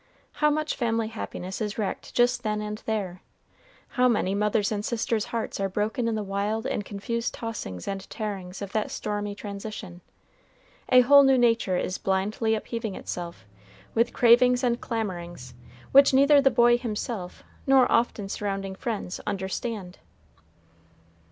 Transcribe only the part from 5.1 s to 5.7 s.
hearts are